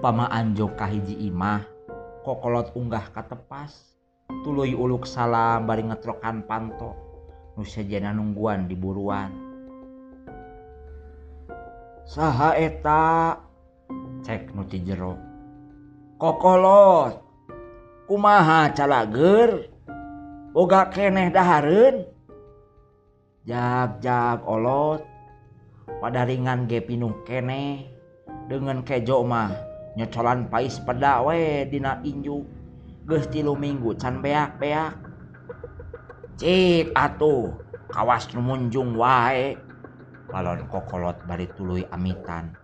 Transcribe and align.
upama 0.00 0.32
Anjokahhiji 0.32 1.28
Imah 1.28 1.60
kokkolot 2.24 2.72
unggah 2.72 3.12
katepas 3.12 4.00
tulu 4.40 4.64
uluk 4.64 5.04
salam 5.04 5.68
bari 5.68 5.84
ngetrokan 5.84 6.48
panto 6.48 6.96
nujena 7.60 8.08
nungguan 8.16 8.64
diburuan 8.64 9.28
sahaeta 12.08 13.36
cek 14.24 14.56
nuti 14.56 14.80
jero. 14.80 15.20
Kokkolot 16.16 17.20
kumaha 18.08 18.72
calager? 18.72 19.68
Boga 20.56 20.88
keneh 20.88 21.28
daharun 21.28 22.08
jag-jag 23.44 24.48
olot 24.48 25.04
pada 26.00 26.24
ringan 26.24 26.64
ge 26.64 26.80
pinung 26.80 27.20
kene 27.28 27.84
dengan 28.48 28.80
kejo 28.80 29.22
mah 29.28 29.69
nyocolan 29.96 30.46
pais 30.50 30.78
peda 30.82 31.22
we 31.24 31.66
dina 31.70 31.98
inju. 32.04 32.44
Geus 33.08 33.26
tilu 33.32 33.58
minggu 33.58 33.96
can 33.98 34.22
beak-beak 34.22 34.94
cik 36.38 36.94
atuh 36.94 37.50
kawas 37.90 38.30
nu 38.32 38.44
munjung 38.44 38.94
wae. 38.94 39.58
Balon 40.30 40.62
kokolot 40.70 41.18
bari 41.26 41.50
tuluy 41.58 41.82
amitan. 41.90 42.54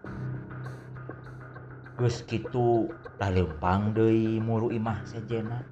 Geus 1.99 2.23
kitu 2.29 2.87
dalempang 3.19 3.97
deui 3.97 4.39
muru 4.39 4.71
imah 4.71 5.03
sejena. 5.09 5.65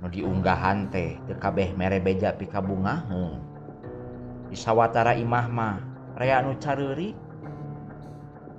Nu 0.00 0.08
diunggahan 0.08 0.88
teh 0.88 1.20
teu 1.28 1.36
kabeh 1.36 1.76
mere 1.76 2.00
beja 2.00 2.32
pika 2.32 2.64
di 4.54 4.56
sawatara 4.62 5.18
imah 5.18 5.46
mah 5.50 5.76
rea 6.14 6.38
nu 6.38 6.54
careuri 6.62 7.10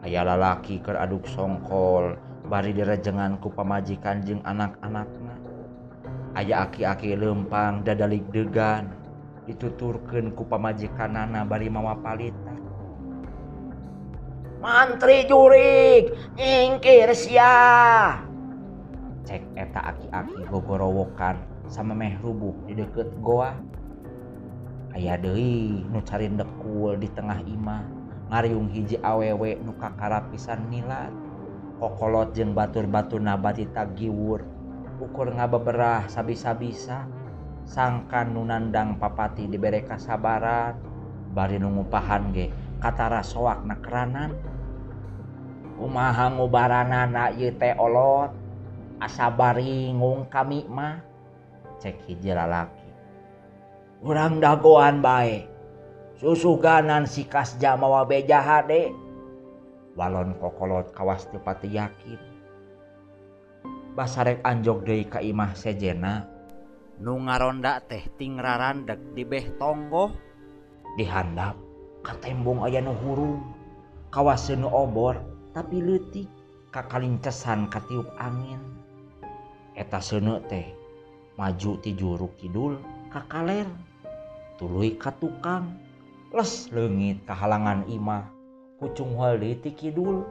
aya 0.06 0.22
lalaki 0.22 0.78
ke 0.78 0.94
aduk 0.94 1.26
songkol. 1.26 2.14
Bari 2.46 2.78
direjengan 2.78 3.42
ku 3.42 3.50
pamajikan 3.50 4.22
jeung 4.22 4.46
anak-anakna. 4.46 5.34
Aya 6.38 6.70
aki-aki 6.70 7.18
lempang 7.18 7.82
dadalik 7.82 8.22
degan. 8.30 8.94
Dituturken 9.50 10.30
ku 10.38 10.46
pamajikan 10.46 11.18
nana 11.18 11.42
bari 11.42 11.74
mawa 11.74 11.98
palita. 11.98 12.54
Mantri 14.62 15.26
jurik 15.26 16.14
nyingkir 16.38 17.10
sia. 17.18 18.22
Cek 19.26 19.42
eta 19.58 19.90
aki-aki 19.90 20.46
gogorowokan 20.54 21.42
sama 21.66 21.98
meh 21.98 22.14
rubuh 22.22 22.54
di 22.70 22.78
deket 22.78 23.10
goa. 23.26 23.58
Aya 24.94 25.18
deui 25.18 25.82
nu 25.90 25.98
cari 26.06 26.30
dekul 26.30 26.94
di 27.02 27.10
tengah 27.10 27.42
imah. 27.42 27.95
ngariung 28.32 28.70
hiji 28.72 28.98
awewe 29.02 29.60
nuka 29.62 29.94
karapisan 29.98 30.70
nilat 30.70 31.14
kokolot 31.78 32.32
jeung 32.34 32.56
batur-batur 32.56 33.20
nabati 33.22 33.68
giwur 33.96 34.56
ukur 35.00 35.32
ngabeberah 35.36 36.08
sabisa-bisa. 36.08 37.08
Sangkan 37.66 38.38
nunandang 38.38 39.02
papati 39.02 39.50
dibere 39.50 39.82
kasabaran 39.82 40.78
bari 41.34 41.58
nungupahan 41.58 42.30
ge 42.30 42.54
katara 42.78 43.26
soak 43.26 43.66
na 43.66 43.76
keranan. 43.82 44.38
Umaha 45.82 46.30
ngubaranana 46.30 47.34
ieu 47.34 47.50
teh 47.58 47.74
olot. 47.76 48.32
Asabari 49.02 49.92
ngung 49.92 50.30
kami 50.32 50.64
mah. 50.70 51.02
Cek 51.82 52.06
hiji 52.06 52.32
lalaki. 52.32 52.86
Urang 54.06 54.40
dagoan 54.40 55.02
bae. 55.02 55.55
susuganan 56.16 57.04
sikas 57.04 57.60
Jamawa 57.60 58.08
hade 58.08 58.96
walon 59.96 60.36
kokolot 60.40 60.92
kawas 60.92 61.28
tepati 61.32 61.76
yakin. 61.76 62.20
Basarek 63.96 64.44
Anjog 64.44 64.84
Dei 64.84 65.08
Kaimah 65.08 65.56
Sejena. 65.56 66.28
Nu 67.00 67.16
ngaronda 67.20 67.80
teh 67.88 68.04
tingrarandek 68.20 69.16
di 69.16 69.24
beh 69.24 69.56
tonggoh. 69.56 70.12
Dihandap 71.00 71.56
katembong 72.04 72.68
aya 72.68 72.84
nu 72.84 72.92
hurung. 72.92 73.40
Kawas 74.12 74.52
nu 74.52 74.68
obor 74.68 75.20
tapi 75.56 75.80
letik 75.80 76.28
kakalincesan 76.76 77.72
katiup 77.72 78.08
angin. 78.20 78.60
Eta 79.76 80.00
seuneu 80.04 80.44
teh 80.48 80.76
maju 81.40 81.80
ti 81.80 81.96
juru 81.96 82.32
kidul 82.36 82.80
ka 83.12 83.24
kaler. 83.32 83.68
Tuluy 84.60 84.96
ka 84.96 85.12
tukang. 85.16 85.85
les 86.36 86.68
legit 86.76 87.24
kehalangan 87.24 87.88
Imah 87.88 88.28
pucungholi 88.76 89.56
tikidul 89.64 90.28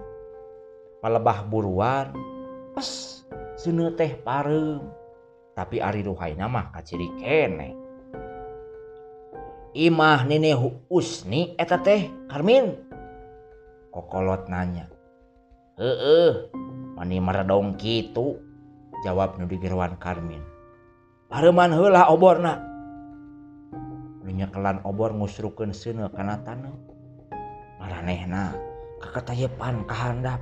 palebah 1.00 1.48
buruan 1.48 2.12
pes 2.76 3.24
sene 3.56 3.88
teh 3.96 4.12
pareum 4.20 4.84
tapi 5.56 5.80
ari 5.80 6.04
ruhaina 6.04 6.44
nama 6.44 6.68
kaciri 6.76 7.08
kene. 7.24 7.72
Imah 9.72 10.28
nene 10.28 10.52
usni 10.92 11.56
eta 11.56 11.80
teh 11.80 12.12
Karmin 12.28 12.76
kokolot 13.88 14.44
nanya. 14.52 14.92
Eh 15.80 16.52
mani 17.00 17.16
meredong 17.16 17.80
gitu 17.80 18.44
jawab 19.08 19.40
nu 19.40 19.48
digerawan 19.48 19.96
Karmin. 19.96 20.44
Pareman 21.32 21.72
heula 21.72 22.12
oborna. 22.12 22.73
minyakelan 24.24 24.80
obor 24.88 25.12
ngusrukeun 25.12 25.76
seuneu 25.76 26.08
kana 26.10 26.40
taneuh 26.40 26.74
maranehna 27.76 28.56
kakatayepan 29.04 29.84
kahandap. 29.84 30.40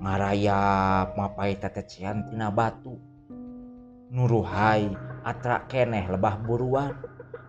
Ngarayap 0.00 1.12
mapai 1.12 1.60
tetecian 1.60 2.24
tina 2.24 2.48
batu. 2.48 2.96
Nuruhai 4.12 4.88
atra 5.24 5.68
keneh 5.68 6.08
lebah 6.08 6.40
buruan. 6.40 6.96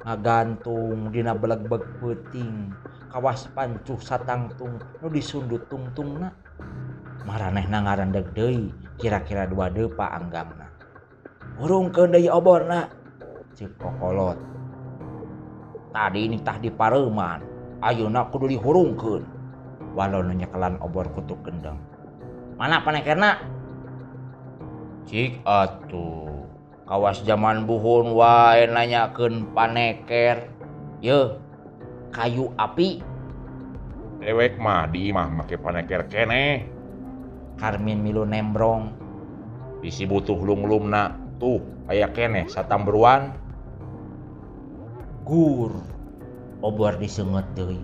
Ngagantung 0.03 1.15
dina 1.15 1.31
belegbeg 1.31 1.83
peuting. 2.03 2.75
Kawas 3.07 3.47
pancuh 3.55 3.99
satangtung 4.03 4.79
nu 4.99 5.07
disundut 5.07 5.67
tungtungna. 5.71 6.35
Maranehna 7.23 7.87
ngarandeg 7.87 8.35
deui 8.35 8.71
kira-kira 8.99 9.47
dua 9.47 9.71
depa 9.71 10.11
anggamna 10.13 10.71
burungkeun 11.61 12.13
deui 12.13 12.25
oborna 12.25 12.89
ceuk 13.53 13.77
kokolot 13.77 14.37
tadi 15.91 16.31
ini 16.31 16.39
tah 16.41 16.57
dipareuman 16.57 17.39
ayeuna 17.83 18.27
kudu 18.31 18.51
dihurungkeun 18.51 19.23
walau 19.93 20.23
nu 20.23 20.33
nyekelan 20.33 20.79
obor 20.79 21.07
kutu 21.11 21.35
kendeng 21.43 21.79
mana 22.61 22.77
panekerna? 22.85 23.41
Cik 25.09 25.41
atuh. 25.41 26.45
Kawas 26.85 27.25
zaman 27.25 27.65
buhun 27.65 28.13
wae 28.13 28.69
nanyakeun 28.69 29.49
paneker. 29.57 30.45
Ye 31.01 31.41
kayu 32.13 32.53
api. 32.61 33.01
Dewek 34.21 34.61
mah 34.61 34.85
di 34.93 35.09
imah 35.09 35.33
make 35.33 35.57
paneker 35.57 36.05
kene. 36.05 36.69
Karmin 37.57 38.05
milu 38.05 38.29
nembrong. 38.29 38.93
Bisi 39.81 40.05
butuh 40.05 40.37
lung-lumna 40.37 41.17
tuh 41.41 41.65
aya 41.89 42.13
kene 42.13 42.45
satambruan 42.45 43.33
gur. 45.31 45.71
Obor 46.59 46.99
disenget 46.99 47.47
deui. 47.55 47.79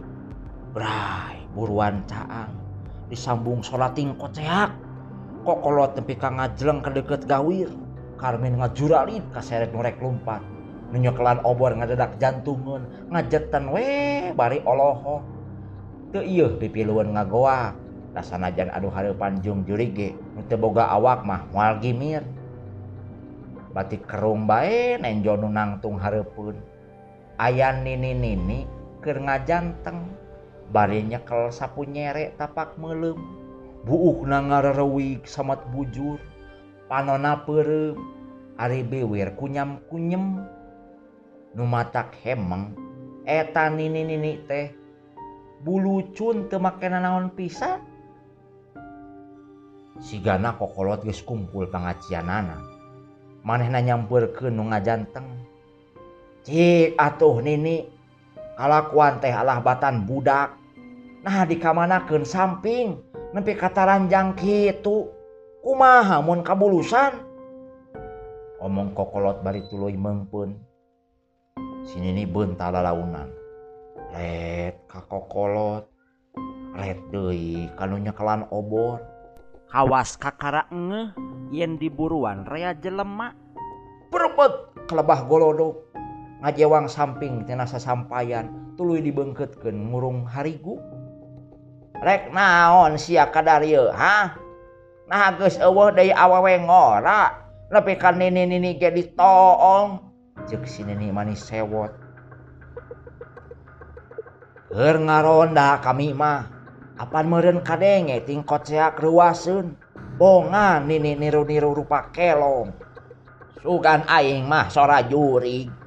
Bray 0.75 1.39
buruan 1.55 2.03
caang. 2.03 2.51
Disambung 3.07 3.63
salating 3.63 4.19
koceak. 4.19 4.75
Kokolot 5.47 5.95
tepi 5.95 6.19
ka 6.19 6.27
ngajleng 6.27 6.83
ke 6.83 6.91
deket 6.91 7.23
gawir. 7.23 7.71
Karmen 8.19 8.59
ngajuralin 8.59 9.23
kaseret 9.31 9.71
norek 9.71 10.01
lompat 10.03 10.43
nunyokelan 10.91 11.39
obor 11.47 11.71
ngadedak 11.71 12.19
jantungan. 12.19 12.83
Ngajetan 13.07 13.71
we 13.71 13.87
bari 14.35 14.59
oloho. 14.67 15.23
Teu 16.11 16.27
ieuh 16.27 16.59
dipiluan 16.59 17.15
ngagoak. 17.15 17.79
Sanajan 18.17 18.73
aduh 18.73 18.91
harapan 18.91 19.39
jung 19.39 19.63
jurige. 19.63 20.17
Teu 20.51 20.59
boga 20.59 20.89
awak 20.91 21.23
mah 21.23 21.47
moal 21.55 21.79
gimir. 21.79 22.27
Batik 23.71 24.09
kerung 24.09 24.49
bae 24.49 24.97
nenjo 24.97 25.37
nunangtung 25.37 26.01
hareupeun 26.01 26.57
Aya 27.37 27.69
Nini 27.69 28.17
Nini 28.17 28.65
keur 29.05 29.21
ngajanteng. 29.21 30.09
Barinya 30.73 31.21
kalau 31.21 31.53
sapu 31.53 31.85
nyerek 31.85 32.35
tapak 32.35 32.75
melem 32.81 33.21
buuk 33.85 34.25
na 34.25 34.41
samat 35.23 35.61
bujur. 35.69 36.17
Panona 36.89 37.45
perem 37.45 37.95
Ari 38.57 38.81
bewir 38.81 39.37
kunyam 39.37 39.85
kunyem 39.85 40.41
numatak 41.53 42.17
hemeng. 42.25 42.73
Eta 43.29 43.69
Nini 43.69 44.01
Nini 44.01 44.41
teh 44.49 44.73
bulucun 45.61 46.49
make 46.49 46.89
naon 46.89 47.29
pisan? 47.37 47.85
Sigana 50.01 50.57
kokolot 50.57 51.05
geus 51.05 51.21
kumpul 51.21 51.69
pangacianana. 51.69 52.77
manehna 53.47 53.79
nyampeurkeun 53.79 54.51
nu 54.51 54.67
ngajanteng. 54.73 55.23
atuh 56.95 57.43
Nini 57.43 57.83
alakuan 58.55 59.19
teh 59.19 59.35
alah 59.35 59.59
batan 59.59 60.07
budak. 60.07 60.55
Nah 61.27 61.43
dikamanakeun 61.43 62.23
samping 62.23 62.95
nepi 63.35 63.53
kata 63.53 63.83
ranjang 63.83 64.33
Kitu. 64.39 65.11
Kumahamun 65.59 66.47
kabulusan? 66.47 67.19
Omong 68.63 68.95
kokolot 68.95 69.43
bari 69.43 69.67
tuluy 69.67 69.99
mengpun 69.99 70.55
sini 71.83 72.15
ini 72.15 72.23
bentala 72.23 72.79
launan 72.79 73.27
let 74.15 74.87
kakokolot 74.87 75.91
let 76.79 76.99
deui 77.11 77.67
kanunya 77.75 78.15
kelan 78.15 78.47
obor. 78.47 79.03
Kawas 79.67 80.15
kakara 80.15 80.71
ngeh 80.71 81.11
yen 81.51 81.75
diburuan 81.75 82.47
rea 82.47 82.71
jelema. 82.71 83.35
Berbet 84.07 84.71
kelebah 84.87 85.27
golodok. 85.27 85.86
ngajewang 86.41 86.85
samping 86.85 87.45
tenasa 87.49 87.81
sasampayan 87.81 88.53
tuluy 88.77 89.01
dibengketkan 89.01 89.73
murung 89.73 90.29
harigu. 90.29 90.77
Rek 91.97 92.29
naon 92.29 93.01
sia 93.01 93.33
kadarieu 93.33 93.89
ha 93.89 94.37
nah 95.07 95.33
geus 95.33 95.57
eueuh 95.57 95.89
deui 95.95 96.13
awewe 96.13 96.61
ngora 96.61 97.33
nepi 97.73 97.97
ka 97.97 98.13
nini-nini 98.13 98.77
ge 98.77 98.93
ditoong. 98.93 100.05
Jeung 100.45 100.63
si 100.69 100.85
nini 100.85 101.09
manis 101.09 101.41
sewot. 101.41 101.89
Keur 104.69 105.01
ngaronda 105.01 105.81
kami 105.81 106.13
mah 106.13 106.53
apan 107.01 107.25
meureun 107.25 107.65
kadenge 107.65 108.21
tingkot 108.29 108.69
seak 108.69 109.01
ruaseun 109.01 109.73
bongan 110.21 110.85
nini 110.85 111.17
niru-niru 111.17 111.73
rupa 111.73 112.13
kelong. 112.13 112.77
Sugan 113.65 114.05
aing 114.05 114.45
mah 114.45 114.69
sora 114.69 115.01
jurig. 115.01 115.86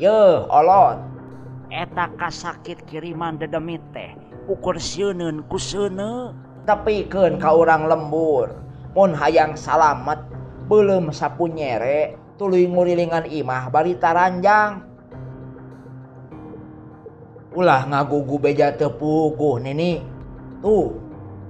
yo 0.00 0.48
olot 0.48 1.00
eta 1.72 2.08
kasakit 2.20 2.84
kiriman 2.88 3.36
dedemit 3.36 3.80
teh 3.92 4.12
ukur 4.48 4.76
siun 4.76 5.44
kusune 5.48 6.36
keun 6.62 7.42
ka 7.42 7.50
urang 7.50 7.90
lembur. 7.90 8.54
Mun 8.92 9.16
hayang 9.16 9.56
salamet 9.56 10.20
belum 10.68 11.10
sapu 11.10 11.48
nyere 11.48 12.14
tuluy 12.38 12.68
ngurilingan 12.68 13.26
imah 13.26 13.72
barita 13.72 14.14
ranjang. 14.14 14.84
Ulah 17.52 17.84
ngagugu 17.88 18.36
beja 18.40 18.72
tepuguh 18.72 19.60
nini. 19.60 20.00
Tuh 20.62 21.02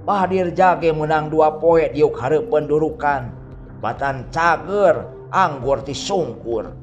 Bahdir 0.03 0.51
jage 0.51 0.91
menang 0.91 1.31
dua 1.31 1.63
poe 1.63 1.87
diuk 1.87 2.19
hareup 2.19 2.51
pendurukan 2.51 3.31
batan 3.79 4.27
cager 4.35 5.07
anggur 5.31 5.79
disungkur 5.79 6.75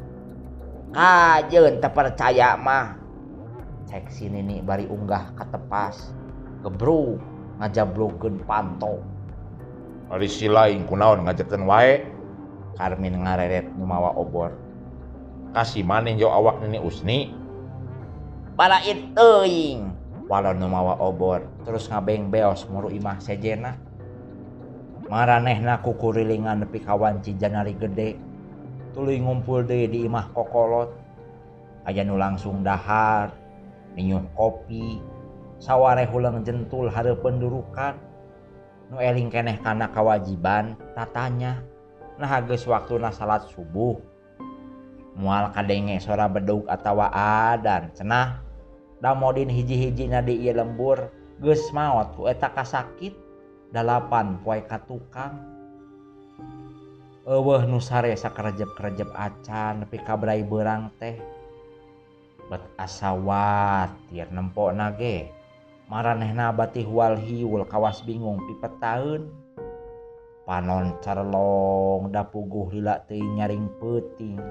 kajun 0.91 1.79
percaya 1.83 2.59
mah. 2.59 2.99
Cek 3.91 4.07
sini 4.11 4.43
ini 4.43 4.57
bari 4.63 4.87
unggah 4.87 5.35
katepas 5.35 6.15
gebru 6.63 7.19
ngajablogen 7.59 8.43
panto. 8.47 9.03
Ari 10.11 10.27
silain 10.27 10.87
kunaon 10.87 11.27
ngajetan 11.27 11.67
wae. 11.67 12.07
Karmin 12.79 13.27
ngareret 13.27 13.67
numawa 13.77 14.15
obor. 14.17 14.55
Kasih 15.53 15.83
maning 15.83 16.17
jo 16.17 16.31
awak 16.31 16.63
nini 16.63 16.79
usni. 16.79 17.35
Para 18.55 18.79
ituing 18.87 19.91
walau 20.31 20.55
numawa 20.55 20.97
obor. 21.03 21.45
Terus 21.67 21.91
ngabeng 21.91 22.31
beos 22.31 22.65
muru 22.71 22.89
imah 22.89 23.19
sejena 23.19 23.75
maranehna 25.11 25.83
kukurilingan 25.83 26.63
nepi 26.63 26.79
kawan 26.87 27.19
cijanari 27.19 27.75
gede. 27.75 28.30
tuli 28.91 29.19
ngumpul 29.23 29.65
deh 29.65 29.87
di 29.87 30.07
imah 30.07 30.31
kokolot. 30.35 30.91
Aja 31.89 32.05
nu 32.05 32.21
langsung 32.21 32.61
dahar 32.61 33.33
ninyuh 33.97 34.23
kopi 34.37 35.01
saware 35.59 36.07
hulang 36.07 36.45
jentul 36.47 36.87
hal 36.93 37.11
pendurukan 37.19 37.97
nu 38.93 39.03
eling 39.03 39.33
keneh 39.33 39.59
karena 39.61 39.91
kewajiban 39.91 40.79
tatanya 40.95 41.63
nah 42.21 42.37
geus 42.45 42.69
waktu 42.69 43.01
na 43.01 43.09
salat 43.11 43.49
subuh. 43.49 43.97
Mual 45.17 45.51
kadenge 45.57 45.99
sora 45.99 46.29
beduk 46.29 46.69
atau 46.69 47.01
adan 47.03 47.91
cenah 47.97 48.41
damodin 49.01 49.49
hiji-hiji 49.49 50.07
na 50.07 50.21
di 50.21 50.45
iya 50.45 50.55
lembur 50.55 51.11
geus 51.41 51.73
maot 51.73 52.13
ku 52.15 52.29
eta 52.29 52.53
kasakit 52.53 53.17
dalapan 53.73 54.37
poe 54.45 54.61
ka 54.63 54.79
tukang. 54.85 55.60
eueuh 57.31 57.63
nu 57.63 57.79
sare 57.79 58.11
sakarejep-kerejep 58.19 59.15
acan 59.15 59.87
nepi 59.87 60.03
ka 60.03 60.19
brai 60.19 60.43
beurang 60.43 60.91
teh. 60.99 61.15
Bet 62.51 62.59
asawat 62.75 63.95
tiar 64.11 64.35
nempona 64.35 64.91
nage. 64.91 65.31
Maranehna 65.87 66.51
batih 66.51 66.91
wal 66.91 67.15
hiul 67.15 67.63
kawas 67.71 68.03
bingung 68.03 68.43
pipetaeun. 68.51 69.31
Panon 70.43 70.99
carlong 70.99 72.11
dapuguh 72.11 72.75
lila 72.75 72.99
teh 73.07 73.23
nyaring 73.23 73.71
peuting. 73.79 74.43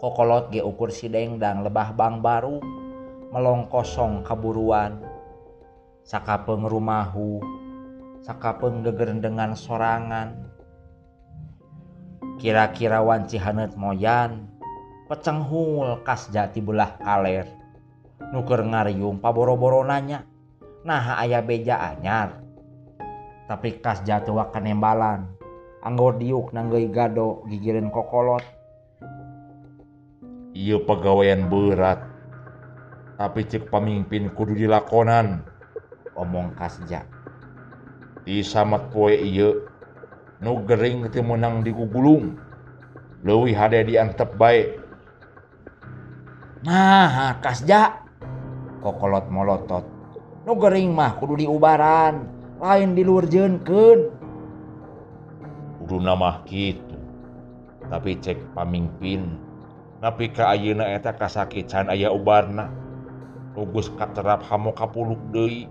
Kokolot 0.00 0.48
ge 0.48 0.64
ukur 0.64 0.88
si 0.88 1.12
dengdang 1.12 1.60
lebah 1.60 1.92
bang 1.92 2.24
baru 2.24 2.56
melong 3.36 3.68
kosong 3.68 4.24
kaburuan. 4.24 4.96
Saka 6.08 6.40
rumahu 6.48 7.44
saka 8.24 8.56
gegerendengan 8.80 9.52
sorangan. 9.52 10.51
kira-kira 12.42 12.98
wanci 12.98 13.38
hanet 13.38 13.78
moyan 13.78 14.50
pecenghul 15.06 16.02
kas 16.02 16.26
jati 16.34 16.58
belah 16.58 16.98
kaler. 16.98 17.46
Nuker 18.34 18.66
ngariung 18.66 19.22
paboro-boro 19.22 19.86
nanya 19.86 20.26
nah 20.82 21.22
aya 21.22 21.38
beja 21.38 21.78
anyar? 21.78 22.42
Tapi 23.46 23.78
kas 23.78 24.02
jatuh 24.02 24.50
kanembalan 24.50 25.30
anggor 25.86 26.18
diuk 26.18 26.50
nanggei 26.50 26.90
gado 26.90 27.46
gigirin 27.46 27.94
kokolot. 27.94 28.42
Iya 30.50 30.82
pegawaian 30.82 31.46
berat 31.46 32.02
tapi 33.22 33.46
cek 33.46 33.70
pemimpin 33.70 34.34
kudu 34.34 34.58
dilakonan 34.58 35.46
omong 36.18 36.58
kasja 36.58 37.06
di 38.26 38.42
samat 38.42 38.90
poe 38.90 39.14
iya 39.14 39.54
nugering 40.42 41.06
menang 41.22 41.62
digugulung 41.62 42.34
leuwih 43.22 43.54
hade 43.54 43.86
diantep 43.86 44.34
baik 44.34 44.82
nah 46.66 47.38
kasja. 47.42 48.02
Kokolot 48.82 49.30
molotot. 49.30 49.86
Nu 50.42 50.58
gering 50.58 50.90
mah 50.90 51.14
kudu 51.14 51.38
diubaran. 51.38 52.26
Lain 52.58 52.98
dilurjeunkeun. 52.98 53.98
Kudu 55.82 55.96
nama 56.02 56.42
gitu 56.46 56.98
tapi 57.90 58.16
cek 58.16 58.56
pamimpin 58.56 59.36
tapi 60.00 60.32
ka 60.32 60.54
ayeuna 60.54 60.96
eta 60.96 61.14
kasakit 61.14 61.70
can 61.70 61.86
aya 61.90 62.10
ubarna. 62.10 62.70
Nugus 63.54 63.90
katerap 63.94 64.42
hamu 64.50 64.74
kapuluk 64.74 65.22
deui. 65.30 65.70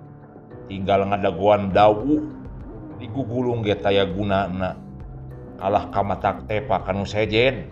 Tinggal 0.72 1.04
ngadaguan 1.04 1.76
dawu 1.76 2.24
digugulung 3.02 3.66
ge 3.66 3.74
taya 3.74 4.06
gunana. 4.06 4.78
Allah 5.58 5.90
kamatak 5.90 6.46
tepa 6.46 6.86
kanu 6.86 7.10
sejen. 7.10 7.70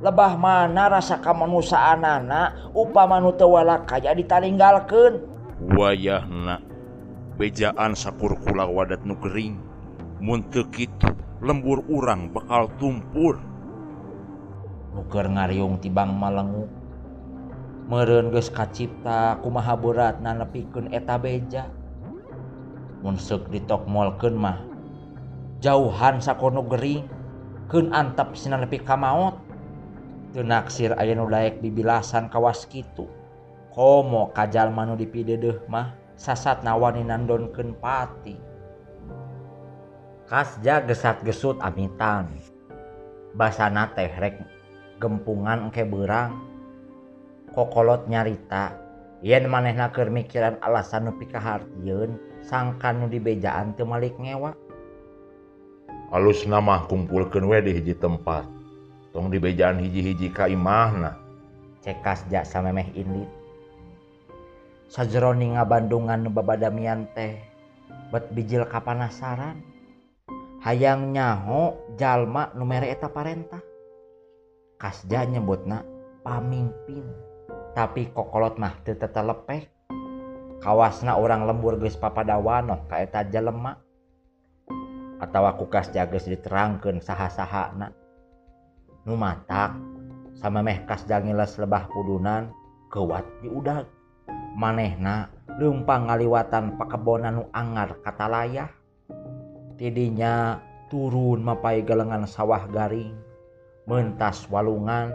Lebah 0.00 0.40
mana 0.40 0.88
rasa 0.88 1.20
kemanusiaan 1.20 2.00
anak 2.00 2.72
teu 2.72 3.32
tewala 3.36 3.84
kaya 3.84 4.16
ditalinggalkeun 4.16 5.20
wayahna 5.60 6.64
bejaan 7.36 7.92
sakur 7.92 8.32
kula 8.40 8.64
wadat 8.64 9.04
nu 9.04 9.16
kering. 9.20 9.60
Muntek 10.20 10.72
kitu 10.72 11.12
lembur 11.40 11.80
urang 11.88 12.28
bakal 12.32 12.68
tumpur 12.76 13.40
nuker 14.96 15.28
ngariung 15.28 15.80
tibang 15.80 16.12
malengu. 16.16 16.68
Meureun 17.88 18.32
geus 18.32 18.52
kacipta 18.52 19.40
kumaha 19.40 19.76
berat 19.76 20.20
nepikeun 20.20 20.92
eta 20.92 21.16
beja. 21.16 21.68
Mun 23.00 23.16
seuk 23.16 23.48
ditokmolkeun 23.48 24.36
mah 24.36 24.69
jauhan 25.60 26.18
sakono 26.24 26.64
gering. 26.66 27.06
Keun 27.70 27.94
antep 27.94 28.34
sina 28.34 28.58
nepi 28.58 28.82
ka 28.82 28.98
maot 28.98 29.38
teu 30.34 30.42
naksir 30.42 30.90
aya 30.98 31.14
nu 31.14 31.30
daek 31.30 31.62
bibilasan 31.62 32.26
kawas 32.26 32.66
kitu. 32.66 33.06
Komo 33.70 34.34
kajal 34.34 34.74
manu 34.74 34.98
dipideudeung 34.98 35.70
mah 35.70 35.94
sasat 36.18 36.66
nawani 36.66 37.06
nandonkeun 37.06 37.78
pati. 37.78 38.34
Kasja 40.26 40.82
gesat 40.82 41.22
gesut 41.22 41.62
amitan. 41.62 42.26
Basana 43.38 43.94
teh 43.94 44.10
rek 44.10 44.42
gempungan 44.98 45.70
engke 45.70 45.86
beurang. 45.86 46.42
Kokolot 47.54 48.10
nyarita 48.10 48.74
yen 49.22 49.46
manehna 49.46 49.94
keur 49.94 50.10
mikiran 50.10 50.58
alasan 50.58 51.06
nu 51.06 51.12
pikahartieun 51.18 52.18
sangkan 52.42 52.98
nu 52.98 53.06
dibejaan 53.06 53.78
teu 53.78 53.86
malik 53.86 54.14
ngewa 54.18 54.54
alus 56.10 56.46
nama 56.48 56.84
kumpulkan 56.90 57.46
we 57.46 57.58
di 57.62 57.72
hiji 57.76 57.94
tempat. 57.98 58.44
Tong 59.10 59.26
di 59.26 59.42
bejaan 59.42 59.82
hiji-hiji 59.82 60.30
kaimahna 60.30 61.18
cekas 61.80 62.22
ja 62.30 62.46
samemeh 62.46 62.92
indit 62.94 63.40
sajroning 64.90 65.54
ngabandungan 65.54 66.34
babadamian 66.34 67.06
teh 67.14 67.38
bet 68.10 68.26
bijil 68.34 68.66
kapanasaran 68.66 69.62
hayang 70.66 71.14
nyaho 71.14 71.78
jalma 71.94 72.50
numere 72.58 72.90
eta 72.90 73.06
parentah. 73.06 73.62
Kasja 74.80 75.28
nyebutna 75.28 75.84
pamimpin. 76.24 77.04
Tapi 77.70 78.10
kokolot 78.10 78.58
mah 78.58 78.74
teu 78.82 78.98
tetelepek 78.98 79.70
kawasna 80.58 81.14
orang 81.14 81.46
lembur 81.46 81.78
geus 81.78 81.94
papadawanoh 81.94 82.90
ka 82.90 82.98
eta 82.98 83.22
jelema. 83.22 83.78
atau 85.20 85.44
kukas 85.60 85.92
jages 85.92 86.26
diterangkan 86.26 86.98
saha-saha 87.04 87.76
na 87.76 87.92
numatak 89.04 89.76
sama 90.34 90.64
meh 90.64 90.80
kas 90.88 91.04
jangiles 91.04 91.60
lebah 91.60 91.86
pudunan 91.92 92.48
kewat 92.88 93.24
diudag 93.44 93.84
manehna 94.56 95.28
lumpang 95.60 96.08
ngaliwatan 96.08 96.80
pakebonan 96.80 97.42
nu 97.42 97.44
angar 97.52 98.00
kata 98.00 98.26
layah. 98.26 98.70
Tidinya 99.76 100.60
turun 100.88 101.44
mapai 101.44 101.84
galengan 101.84 102.24
sawah 102.24 102.64
garing. 102.68 103.12
Mentas 103.84 104.48
walungan 104.48 105.12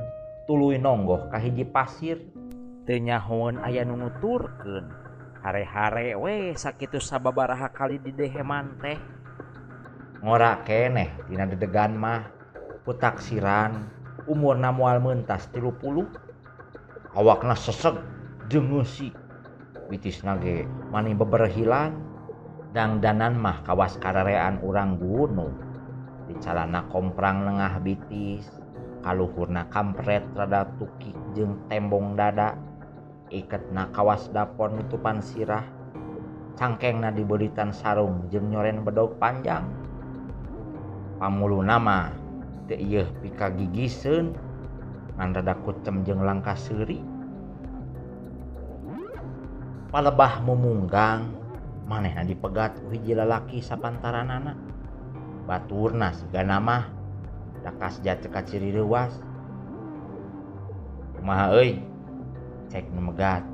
tuluy 0.49 0.77
nonggoh 0.77 1.29
kahiji 1.33 1.65
pasir. 1.65 2.21
Tenyahoan 2.85 3.61
aya 3.65 3.81
nu 3.81 3.97
nuturkeun. 3.97 4.85
Hare-hare 5.41 6.17
we 6.17 6.57
sakitu 6.57 6.97
sababaraha 6.97 7.69
kali 7.69 8.01
di 8.01 8.13
deheman 8.13 8.77
teh. 8.81 8.97
ngora 10.25 10.65
keneh 10.65 11.13
Dina 11.29 11.45
dedegan 11.45 11.93
mah 11.93 12.25
putaksiran 12.81 13.85
umur 14.25 14.57
namual 14.57 14.97
mentas 14.97 15.45
tilu 15.53 15.69
puluh. 15.77 16.09
Awakna 17.13 17.53
seseg 17.53 17.93
jengusi 18.49 19.13
witis 19.85 20.25
nage 20.25 20.65
mani 20.89 21.13
beberhilan. 21.13 21.93
Dang 22.73 22.99
danan 22.99 23.37
mah 23.39 23.61
kawas 23.63 24.01
kararean 24.01 24.59
urang 24.65 24.97
gunung. 24.97 25.53
Di 26.25 26.33
calana 26.41 26.83
komprang 26.89 27.45
lengah 27.45 27.79
bitis. 27.85 28.49
Kaluhurna 29.05 29.69
kampret 29.69 30.25
rada 30.33 30.65
tukik 30.81 31.13
jeng 31.37 31.61
tembong 31.69 32.17
dada. 32.17 32.57
Iket 33.29 33.69
na 33.69 33.87
kawas 33.93 34.27
dapon 34.33 34.81
nutupan 34.81 35.21
sirah. 35.21 35.63
Cangkeng 36.57 37.05
na 37.05 37.13
dibelitan 37.13 37.69
sarung 37.69 38.25
jeng 38.33 38.49
nyoren 38.49 38.81
bedog 38.81 39.21
panjang. 39.21 39.84
pamulu 41.15 41.63
nama 41.63 42.11
teh 42.67 42.81
pika 43.23 43.53
gigiseun 43.53 44.35
ngan 45.15 45.31
rada 45.31 45.55
kucem 45.63 46.03
jeung 46.03 46.27
langkah 46.27 46.57
seuri. 46.59 46.99
Palebah 49.95 50.43
memunggang 50.43 51.31
manehna 51.87 52.27
dipegat 52.27 52.75
ku 52.83 52.91
hiji 52.91 53.15
lalaki 53.15 53.63
sapantaranana. 53.63 54.59
Baturna 55.45 56.11
sigana 56.11 56.57
mah 56.59 56.83
dakas 57.63 58.01
jat 58.03 58.19
ka 58.27 58.43
ciri 58.43 58.75
leuwas 58.75 59.13
kumaha 61.15 61.55
euy? 61.55 61.79
Cek 62.67 62.91
nu 62.91 63.13
megat. 63.13 63.45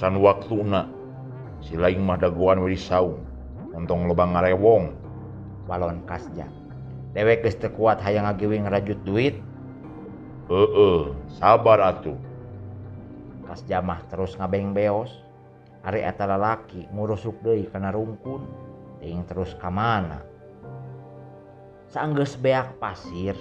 Can 0.00 0.16
waktuna 0.22 0.88
si 1.60 1.76
laing 1.76 2.00
mah 2.00 2.16
dagoan 2.16 2.64
we 2.64 2.78
saung 2.78 3.20
ontong 3.76 4.08
lobang 4.08 4.32
ngarewong. 4.32 5.03
Balon 5.64 6.04
kasja 6.04 6.46
dewek 7.14 7.46
geus 7.46 7.56
teu 7.56 7.70
kuat 7.70 8.02
hayang 8.02 8.26
ngagiwing 8.26 8.66
rajut 8.66 8.98
duit. 9.06 9.38
Heeh, 10.50 11.14
sabar 11.40 11.80
atuh. 11.80 12.18
kasja 13.44 13.78
mah 13.78 14.02
terus 14.10 14.34
ngabeng 14.40 14.74
beos 14.74 15.12
ari 15.86 16.02
eta 16.02 16.26
lalaki 16.26 16.90
ngurusuk 16.90 17.38
deui 17.40 17.70
kana 17.70 17.94
rungkun. 17.94 18.44
Ting 18.98 19.22
terus 19.28 19.52
ka 19.60 19.68
mana? 19.68 20.24
Saenggeus 21.92 22.34
beak 22.40 22.80
pasir 22.82 23.36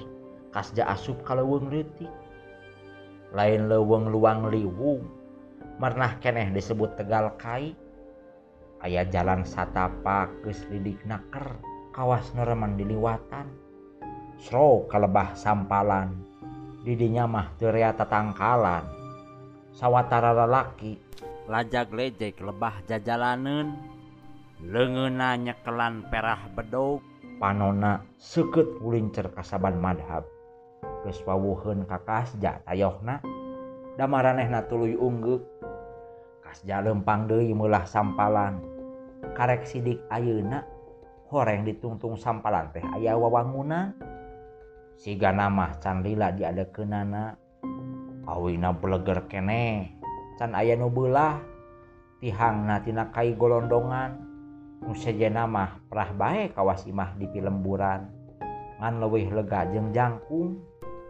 kasja 0.54 0.86
asup 0.92 1.24
ka 1.26 1.34
leuweung 1.34 1.72
leutik 1.74 2.12
lain 3.34 3.68
leuweung 3.68 4.14
luang 4.14 4.54
liwung. 4.54 5.02
Marnah 5.82 6.22
keneh 6.22 6.54
disebut 6.54 6.94
tegal 6.94 7.34
kai. 7.42 7.74
Aya 8.84 9.08
jalan 9.08 9.48
satapak 9.48 10.30
geus 10.46 10.62
lidik 10.70 11.02
naker 11.08 11.73
kawas 11.94 12.34
nereman 12.34 12.74
diliwatan. 12.76 13.46
Sro 14.42 14.90
kalebah 14.90 15.38
sampalan. 15.38 16.10
Didinya 16.84 17.30
mah 17.30 17.48
teu 17.56 17.72
rea 17.72 17.96
tatangkalan 17.96 18.84
sawatara 19.74 20.36
lalaki 20.36 21.00
lajag 21.50 21.90
lejek 21.96 22.44
lebah 22.44 22.84
jajalaneun 22.86 23.74
leungeunna 24.62 25.40
nyekelan 25.40 26.06
perah 26.12 26.44
bedog 26.54 27.00
panona 27.42 28.04
seukeut 28.20 28.84
kulincer 28.84 29.32
kasaban 29.32 29.80
madhab. 29.80 30.28
Geus 31.04 31.20
wawuheun 31.24 31.88
ka 31.88 32.00
kasja 32.04 32.64
tayohna. 32.68 33.24
Da 33.94 34.10
maranehna 34.10 34.66
tuluy 34.66 34.98
unggeuk 34.98 35.46
kasja 36.44 36.84
lempang 36.84 37.32
deui 37.32 37.56
meulah 37.56 37.88
sampalan. 37.88 38.60
Karek 39.40 39.64
sidik 39.64 40.04
ayeuna 40.12 40.73
horeng 41.34 41.66
ditungtung 41.66 42.14
sampalan 42.14 42.70
teh. 42.70 42.86
Aya 42.94 43.18
wawangunan 43.18 43.98
siga 45.02 45.34
nama 45.34 45.74
canlila 45.82 46.30
diada 46.30 46.70
kenana 46.70 47.34
awina 48.30 48.70
beleger 48.70 49.26
kene. 49.26 49.98
Can 50.38 50.54
aya 50.54 50.78
nubelah 50.78 51.42
tihang 52.22 52.70
natina 52.70 53.10
kai 53.10 53.34
golondongan. 53.34 54.30
Nusaja 54.84 55.32
nama 55.32 55.80
perah 55.88 56.12
baik 56.12 56.60
kawas 56.60 56.84
imah 56.84 57.16
di 57.16 57.24
pilemburan 57.32 58.04
ngan 58.84 59.00
lewih 59.00 59.32
lega 59.32 59.64
jeng 59.72 59.96
jangkung. 59.96 60.60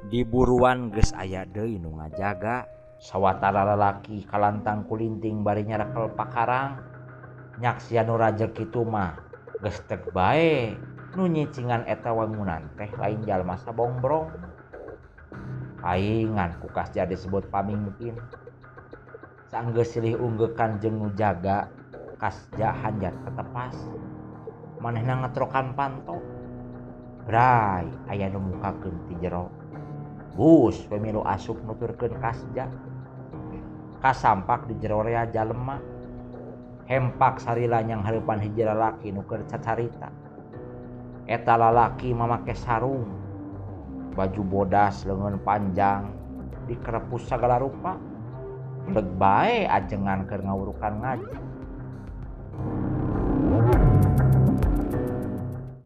Di 0.04 0.22
buruan 0.22 0.94
ges 0.94 1.10
aya 1.16 1.44
deui 1.44 1.82
nu 1.82 1.98
ngajaga. 1.98 2.70
Sawatara 3.04 3.68
lalaki 3.68 4.24
kalantang 4.30 4.88
kulinting 4.88 5.44
bari 5.44 5.66
nyarekel 5.68 6.14
pakarang. 6.16 6.80
Nyaksianu 7.60 8.14
rajek 8.16 8.54
kitu 8.56 8.86
mah. 8.86 9.23
gestek 9.64 10.04
nyicingan 11.14 11.88
eta 11.88 12.12
wangunan 12.12 12.68
teh 12.76 12.90
lain 13.00 13.24
jalma 13.24 13.56
sabongbrong 13.56 14.28
bongbro 14.28 15.80
paingan 15.80 16.52
kukas 16.60 16.92
jadi 16.92 17.08
disebut 17.16 17.48
paming 17.48 17.88
mungkin 17.88 18.20
sangge 19.48 19.88
silih 19.88 20.20
unggekan 20.20 20.84
jengnu 20.84 21.16
jaga 21.16 21.72
kasja 22.20 22.76
hanjat 22.76 23.14
ketepas 23.24 23.78
manehna 24.84 25.24
ngetrokan 25.24 25.72
panto. 25.72 26.20
Rai 27.24 27.88
ayah 28.12 28.28
nu 28.36 28.52
muka 28.52 28.76
ti 28.84 29.16
jero. 29.24 29.48
Bus 30.36 30.76
pemilu 30.92 31.24
asup 31.24 31.56
nuturkan 31.64 32.12
kasja. 32.20 32.68
Kasampak 34.04 34.68
di 34.68 34.76
jero 34.84 35.00
rea 35.08 35.24
jalema. 35.32 35.80
hempak 36.88 37.40
sarila 37.40 37.80
yang 37.84 38.04
hareupan 38.04 38.44
hiji 38.44 38.64
hijrah 38.64 39.00
nu 39.00 39.24
nuker 39.24 39.44
cacarita. 39.48 40.12
Eta 41.24 41.56
lalaki 41.56 42.12
memakai 42.12 42.56
sarung. 42.56 43.08
Baju 44.14 44.42
bodas 44.44 45.08
lengan 45.08 45.40
panjang. 45.42 46.12
Dikerepus 46.68 47.28
segala 47.28 47.58
rupa. 47.60 47.96
Leg 48.92 49.08
bae 49.16 49.64
ajengan 49.64 50.28
ke 50.28 50.36
ngawurukan 50.44 50.94
ngaji. 51.00 51.36